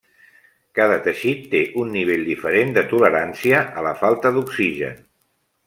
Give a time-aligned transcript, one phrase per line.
[0.79, 5.01] Cada teixit té un nivell diferent de tolerància a la falta d'oxigen.